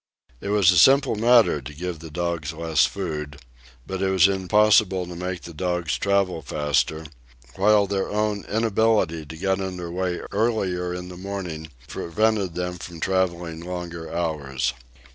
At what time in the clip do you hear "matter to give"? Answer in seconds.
1.13-1.99